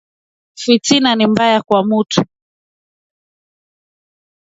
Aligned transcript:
Fitina 0.61 1.15
ni 1.15 1.25
mbaya 1.27 1.61
kwa 1.61 1.83
mutu 1.87 2.25